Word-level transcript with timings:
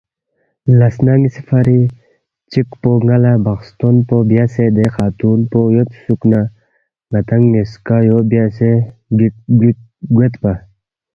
لس 0.77 0.93
سنہ 0.95 1.13
نِ٘یسی 1.19 1.41
فری، 1.49 1.81
چِک 2.51 2.69
پو 2.81 2.91
ن٘ا 3.05 3.17
لہ 3.23 3.33
بخستون 3.45 3.95
پو 4.07 4.15
بیاسے 4.29 4.65
دے 4.75 4.85
خاتون 4.95 5.39
پو 5.51 5.59
یودسُوکنا 5.75 6.41
ن٘دانگ 7.11 7.45
نِ٘یسکا 7.51 7.97
یو 8.07 8.17
بیاسے 8.29 8.71
گویدپا 10.15 10.53